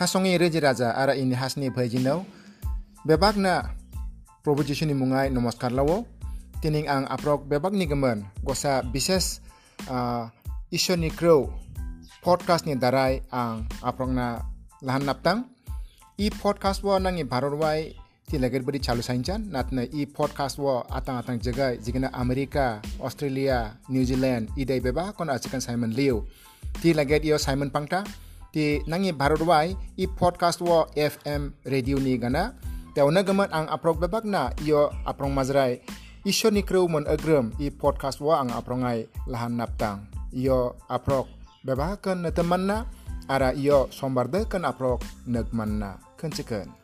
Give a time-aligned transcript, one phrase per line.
[0.00, 2.24] hasongi reji raja ara ini hasni bhajino
[3.04, 3.76] bebak na
[4.40, 6.08] proposition ni mungai namaskar lawo.
[6.64, 8.24] Tining ang aprok bebak ni gemen.
[8.40, 9.44] Gosa bises
[9.92, 10.32] uh,
[10.72, 11.52] iso ni crow
[12.24, 14.40] podcast ni darai ang aprok na
[14.80, 15.44] lahan naptang.
[16.16, 17.92] I podcast wo nangi barorwai
[18.24, 23.76] ti lagar bari chalu sainjan natna i podcast wo atang atang jaga jigana amerika australia
[23.90, 26.24] new zealand i dai beba kon achikan simon liu.
[26.80, 26.96] Ti
[28.54, 32.54] lagar iyo simon pangta ti nangi barorwai i podcast wo fm radio ni gana
[32.90, 35.78] Tewana gamat ang aprok bebak na iyo aprong mazrai
[36.26, 40.04] Isyo ni krew mon agrem i podcast wa ang aprongai lahan naptang.
[40.36, 41.30] Iyo aprok
[41.64, 42.84] bebahakan na teman na
[43.24, 46.79] ara iyo sombarde kan aprok nagman na kan